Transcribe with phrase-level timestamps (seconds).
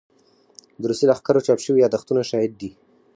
[0.79, 2.69] د روسي لښکرو چاپ شوي يادښتونه شاهد دي.